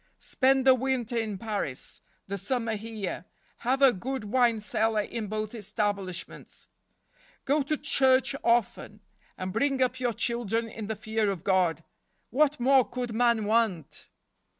[0.17, 3.25] Spend the winter in Paris, the summer here.
[3.57, 6.67] Have a good wine cellar in both establishments.
[7.45, 9.01] Go to church often,
[9.37, 11.83] and bring up your children in the fear of God.
[12.31, 14.09] What more could man want